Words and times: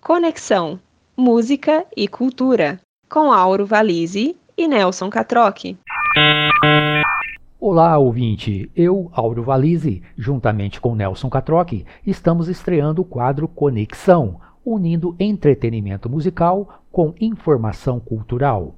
Conexão 0.00 0.80
Música 1.16 1.86
e 1.96 2.08
Cultura 2.08 2.80
com 3.08 3.30
Auro 3.30 3.64
Valise 3.64 4.36
e 4.56 4.66
Nelson 4.66 5.08
Catroque. 5.08 5.78
Olá, 7.60 7.96
ouvinte! 7.98 8.70
Eu, 8.74 9.08
Auro 9.12 9.44
Valise, 9.44 10.02
juntamente 10.16 10.80
com 10.80 10.96
Nelson 10.96 11.28
Catroque, 11.28 11.86
estamos 12.06 12.48
estreando 12.48 13.02
o 13.02 13.04
quadro 13.04 13.46
Conexão, 13.46 14.40
unindo 14.64 15.14
entretenimento 15.20 16.10
musical 16.10 16.82
com 16.90 17.14
informação 17.20 18.00
cultural. 18.00 18.74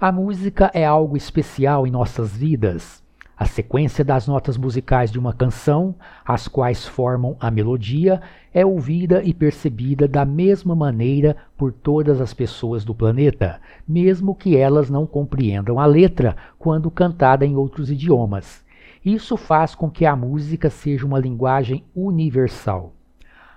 A 0.00 0.10
música 0.10 0.72
é 0.74 0.84
algo 0.84 1.16
especial 1.16 1.86
em 1.86 1.90
nossas 1.90 2.36
vidas. 2.36 3.03
A 3.36 3.46
sequência 3.46 4.04
das 4.04 4.28
notas 4.28 4.56
musicais 4.56 5.10
de 5.10 5.18
uma 5.18 5.32
canção, 5.32 5.96
as 6.24 6.46
quais 6.46 6.86
formam 6.86 7.36
a 7.40 7.50
melodia, 7.50 8.22
é 8.52 8.64
ouvida 8.64 9.24
e 9.24 9.34
percebida 9.34 10.06
da 10.06 10.24
mesma 10.24 10.76
maneira 10.76 11.36
por 11.56 11.72
todas 11.72 12.20
as 12.20 12.32
pessoas 12.32 12.84
do 12.84 12.94
planeta, 12.94 13.60
mesmo 13.88 14.36
que 14.36 14.56
elas 14.56 14.88
não 14.88 15.04
compreendam 15.04 15.80
a 15.80 15.86
letra 15.86 16.36
quando 16.60 16.92
cantada 16.92 17.44
em 17.44 17.56
outros 17.56 17.90
idiomas. 17.90 18.64
Isso 19.04 19.36
faz 19.36 19.74
com 19.74 19.90
que 19.90 20.06
a 20.06 20.14
música 20.14 20.70
seja 20.70 21.04
uma 21.04 21.18
linguagem 21.18 21.84
universal. 21.94 22.94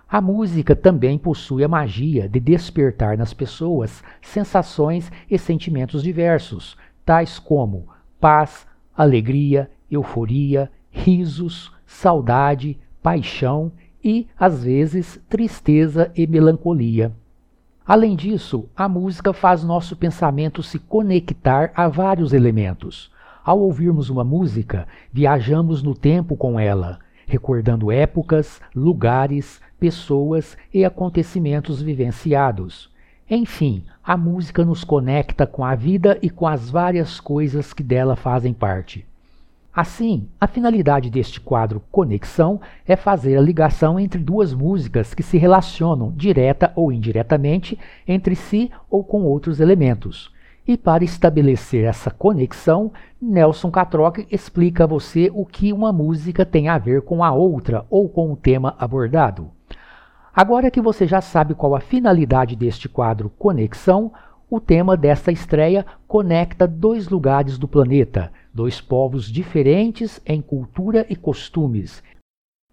A 0.10 0.20
música 0.20 0.76
também 0.76 1.20
possui 1.20 1.64
a 1.64 1.68
magia 1.68 2.28
de 2.28 2.40
despertar 2.40 3.16
nas 3.16 3.34
pessoas 3.34 4.04
sensações 4.22 5.12
e 5.30 5.38
sentimentos 5.38 6.02
diversos, 6.02 6.76
tais 7.06 7.38
como 7.38 7.88
paz, 8.20 8.66
alegria, 8.96 9.70
euforia, 9.90 10.72
risos, 10.90 11.72
saudade, 11.86 12.78
paixão 13.02 13.72
e, 14.04 14.28
às 14.38 14.64
vezes, 14.64 15.20
tristeza 15.30 16.12
e 16.16 16.26
melancolia. 16.28 17.12
Além 17.86 18.16
disso, 18.16 18.68
a 18.76 18.90
música 18.90 19.32
faz 19.32 19.64
nosso 19.64 19.96
pensamento 19.96 20.62
se 20.62 20.78
conectar 20.78 21.72
a 21.74 21.88
vários 21.88 22.34
elementos. 22.34 23.10
Ao 23.46 23.58
ouvirmos 23.60 24.10
uma 24.10 24.26
música, 24.26 24.86
viajamos 25.12 25.82
no 25.82 25.96
tempo 25.96 26.36
com 26.36 26.60
ela, 26.60 27.00
recordando 27.26 27.90
épocas, 27.90 28.60
lugares, 28.76 29.62
pessoas 29.80 30.58
e 30.74 30.84
acontecimentos 30.84 31.82
vivenciados. 31.82 32.92
Enfim, 33.30 33.86
a 34.04 34.18
música 34.18 34.66
nos 34.66 34.84
conecta 34.84 35.48
com 35.48 35.64
a 35.64 35.76
vida 35.76 36.18
e 36.22 36.30
com 36.30 36.46
as 36.46 36.70
várias 36.70 37.22
coisas 37.22 37.72
que 37.72 37.84
dela 37.84 38.18
fazem 38.18 38.54
parte. 38.54 39.06
Assim, 39.78 40.28
a 40.42 40.48
finalidade 40.48 41.08
deste 41.08 41.40
quadro 41.40 41.84
Conexão 41.92 42.60
é 42.84 42.96
fazer 42.96 43.38
a 43.38 43.42
ligação 43.42 44.00
entre 44.00 44.20
duas 44.20 44.52
músicas 44.52 45.14
que 45.14 45.22
se 45.22 45.38
relacionam 45.38 46.12
direta 46.16 46.74
ou 46.76 46.92
indiretamente 46.92 47.78
entre 48.08 48.36
si 48.36 48.72
ou 48.90 49.04
com 49.04 49.22
outros 49.22 49.60
elementos. 49.60 50.34
E 50.68 50.76
para 50.76 51.04
estabelecer 51.04 51.86
essa 51.86 52.10
conexão, 52.10 52.92
Nelson 53.22 53.70
Catroque 53.70 54.26
explica 54.32 54.86
a 54.86 54.88
você 54.88 55.30
o 55.32 55.46
que 55.46 55.72
uma 55.72 55.94
música 55.94 56.44
tem 56.44 56.70
a 56.70 56.80
ver 56.80 57.04
com 57.04 57.24
a 57.24 57.32
outra 57.32 57.86
ou 57.88 58.10
com 58.10 58.34
o 58.34 58.36
tema 58.36 58.76
abordado. 58.80 59.52
Agora 60.36 60.72
que 60.72 60.82
você 60.82 61.06
já 61.06 61.22
sabe 61.22 61.54
qual 61.54 61.76
a 61.76 61.80
finalidade 61.80 62.56
deste 62.56 62.90
quadro 62.90 63.32
Conexão, 63.38 64.12
o 64.50 64.60
tema 64.60 64.96
desta 64.96 65.32
estreia 65.32 65.86
conecta 66.08 66.68
dois 66.68 67.10
lugares 67.10 67.58
do 67.58 67.68
planeta, 67.68 68.32
dois 68.54 68.80
povos 68.82 69.32
diferentes 69.32 70.22
em 70.26 70.42
cultura 70.42 71.06
e 71.10 71.16
costumes, 71.16 72.02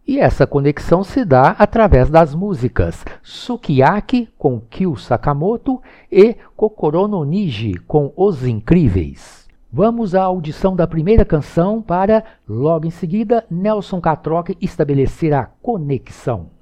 e 0.06 0.20
essa 0.20 0.47
conexão 0.47 1.02
se 1.02 1.25
dá 1.25 1.56
através 1.58 2.11
das 2.11 2.34
músicas 2.34 3.02
Sukiyaki 3.22 4.28
com 4.36 4.61
Kyu 4.61 4.97
Sakamoto 4.97 5.80
e 6.12 6.36
Kokoro 6.55 7.25
Niji 7.25 7.75
com 7.86 8.12
Os 8.14 8.47
Incríveis. 8.47 9.48
Vamos 9.72 10.14
à 10.14 10.23
audição 10.23 10.77
da 10.77 10.86
primeira 10.86 11.24
canção 11.24 11.80
para, 11.80 12.23
logo 12.46 12.86
em 12.86 12.91
seguida, 12.91 13.46
Nelson 13.51 13.98
Catroque 13.98 14.58
estabelecer 14.61 15.33
a 15.33 15.46
conexão. 15.46 16.54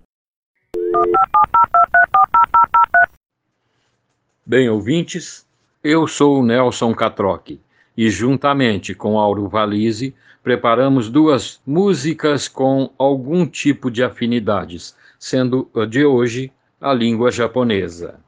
Bem, 4.53 4.69
ouvintes, 4.69 5.47
eu 5.83 6.07
sou 6.07 6.43
Nelson 6.43 6.95
Catroque 6.95 7.59
e, 7.97 8.11
juntamente 8.11 8.95
com 8.95 9.19
Auro 9.19 9.49
Valise, 9.49 10.15
preparamos 10.43 11.09
duas 11.09 11.59
músicas 11.67 12.49
com 12.49 12.93
algum 12.99 13.47
tipo 13.47 13.91
de 13.91 14.05
afinidades, 14.05 14.95
sendo 15.19 15.71
a 15.75 15.87
de 15.87 16.05
hoje 16.05 16.53
a 16.79 16.93
língua 16.93 17.31
japonesa. 17.31 18.21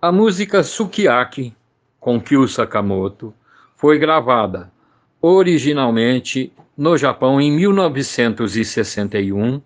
A 0.00 0.12
música 0.12 0.62
Sukiyaki, 0.62 1.52
com 1.98 2.20
Kyu 2.20 2.46
Sakamoto, 2.46 3.34
foi 3.74 3.98
gravada 3.98 4.70
originalmente 5.20 6.52
no 6.76 6.96
Japão 6.96 7.40
em 7.40 7.50
1961 7.50 9.60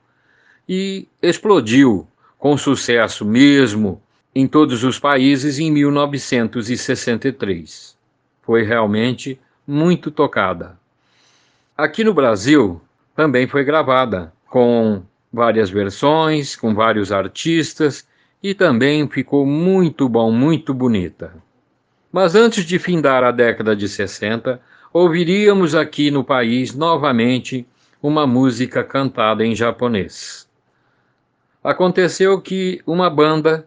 e 0.67 1.07
explodiu 1.21 2.09
com 2.39 2.57
sucesso 2.57 3.27
mesmo 3.27 4.01
em 4.39 4.47
todos 4.47 4.85
os 4.85 4.99
países 4.99 5.59
em 5.59 5.71
1963. 5.71 7.97
Foi 8.43 8.63
realmente 8.63 9.41
muito 9.67 10.11
tocada. 10.11 10.79
Aqui 11.75 12.05
no 12.05 12.13
Brasil 12.13 12.79
também 13.15 13.47
foi 13.47 13.65
gravada 13.65 14.31
com 14.47 15.03
várias 15.33 15.71
versões, 15.71 16.55
com 16.55 16.75
vários 16.75 17.11
artistas 17.11 18.07
e 18.43 18.53
também 18.53 19.09
ficou 19.09 19.47
muito 19.47 20.07
bom, 20.07 20.31
muito 20.31 20.75
bonita. 20.75 21.33
Mas 22.13 22.35
antes 22.35 22.67
de 22.67 22.79
findar 22.79 23.25
a 23.25 23.31
década 23.31 23.75
de 23.75 23.89
60, 23.89 24.61
ouviríamos 24.93 25.75
aqui 25.75 26.11
no 26.11 26.23
país 26.23 26.75
novamente 26.75 27.67
uma 28.03 28.27
música 28.27 28.85
cantada 28.85 29.47
em 29.47 29.55
japonês. 29.55 30.47
Aconteceu 31.65 32.39
que 32.39 32.83
uma 32.87 33.09
banda 33.09 33.67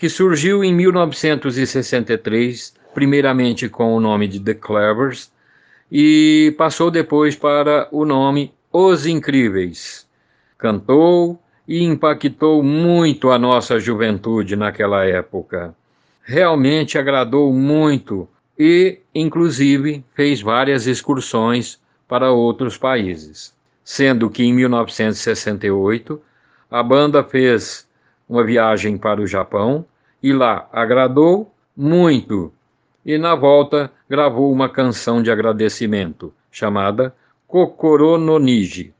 que 0.00 0.08
surgiu 0.08 0.64
em 0.64 0.74
1963, 0.74 2.72
primeiramente 2.94 3.68
com 3.68 3.94
o 3.94 4.00
nome 4.00 4.26
de 4.26 4.40
The 4.40 4.54
Clevers, 4.54 5.30
e 5.92 6.54
passou 6.56 6.90
depois 6.90 7.36
para 7.36 7.86
o 7.92 8.06
nome 8.06 8.50
Os 8.72 9.04
Incríveis. 9.04 10.08
Cantou 10.56 11.38
e 11.68 11.84
impactou 11.84 12.62
muito 12.62 13.30
a 13.30 13.38
nossa 13.38 13.78
juventude 13.78 14.56
naquela 14.56 15.04
época. 15.04 15.74
Realmente 16.22 16.96
agradou 16.96 17.52
muito 17.52 18.26
e, 18.58 19.00
inclusive, 19.14 20.02
fez 20.14 20.40
várias 20.40 20.86
excursões 20.86 21.78
para 22.08 22.32
outros 22.32 22.78
países. 22.78 23.54
Sendo 23.84 24.30
que 24.30 24.44
em 24.44 24.54
1968 24.54 26.18
a 26.70 26.82
banda 26.82 27.22
fez 27.22 27.86
uma 28.26 28.42
viagem 28.42 28.96
para 28.96 29.20
o 29.20 29.26
Japão 29.26 29.84
e 30.22 30.32
lá 30.32 30.68
agradou 30.72 31.52
muito 31.76 32.52
e 33.04 33.16
na 33.16 33.34
volta 33.34 33.90
gravou 34.08 34.52
uma 34.52 34.68
canção 34.68 35.22
de 35.22 35.30
agradecimento 35.30 36.32
chamada 36.50 37.14
Kokoro 37.46 38.18
no 38.18 38.38
Niji, 38.38 38.92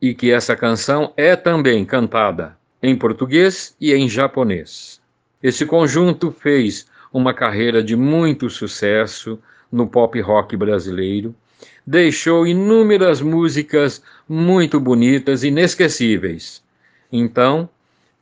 e 0.00 0.14
que 0.14 0.30
essa 0.30 0.56
canção 0.56 1.12
é 1.16 1.34
também 1.34 1.84
cantada 1.84 2.56
em 2.82 2.96
português 2.96 3.74
e 3.80 3.92
em 3.92 4.08
japonês. 4.08 5.00
Esse 5.42 5.66
conjunto 5.66 6.30
fez 6.30 6.86
uma 7.12 7.34
carreira 7.34 7.82
de 7.82 7.96
muito 7.96 8.48
sucesso 8.48 9.38
no 9.70 9.86
pop 9.86 10.20
rock 10.20 10.56
brasileiro, 10.56 11.34
deixou 11.86 12.46
inúmeras 12.46 13.20
músicas 13.20 14.02
muito 14.28 14.78
bonitas 14.78 15.42
inesquecíveis. 15.42 16.62
Então, 17.10 17.68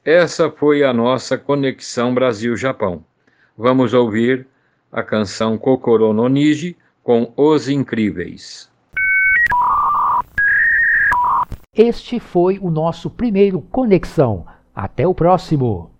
essa 0.07 0.49
foi 0.49 0.85
a 0.85 0.93
nossa 0.93 1.37
conexão 1.37 2.15
Brasil-Japão. 2.15 3.03
Vamos 3.59 3.93
ouvir 3.93 4.47
a 4.93 5.03
canção 5.03 5.59
Kokoro 5.59 6.13
no 6.13 6.29
Niji 6.29 6.77
com 7.03 7.33
Os 7.37 7.69
Incríveis. 7.69 8.71
Este 11.75 12.21
foi 12.21 12.57
o 12.61 12.71
nosso 12.71 13.11
primeiro 13.11 13.61
Conexão. 13.61 14.47
Até 14.73 15.09
o 15.09 15.13
próximo! 15.13 15.91